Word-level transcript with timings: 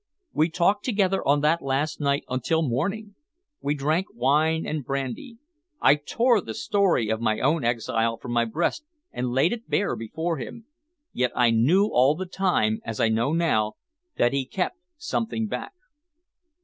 We 0.33 0.49
talked 0.49 0.83
together 0.83 1.23
on 1.27 1.41
that 1.41 1.61
last 1.61 1.99
night 1.99 2.23
until 2.27 2.67
morning; 2.67 3.13
we 3.61 3.75
drank 3.75 4.07
wine 4.15 4.65
and 4.65 4.83
brandy. 4.83 5.37
I 5.79 5.93
tore 5.93 6.41
the 6.41 6.55
story 6.55 7.09
of 7.09 7.21
my 7.21 7.39
own 7.39 7.63
exile 7.63 8.17
from 8.17 8.31
my 8.31 8.45
breast 8.45 8.83
and 9.11 9.29
laid 9.29 9.53
it 9.53 9.69
bare 9.69 9.95
before 9.95 10.37
him. 10.37 10.65
Yet 11.13 11.31
I 11.35 11.51
knew 11.51 11.85
all 11.89 12.15
the 12.15 12.25
time, 12.25 12.79
as 12.83 12.99
I 12.99 13.09
know 13.09 13.31
now, 13.31 13.73
that 14.17 14.33
he 14.33 14.43
kept 14.47 14.79
something 14.97 15.45
back." 15.45 15.73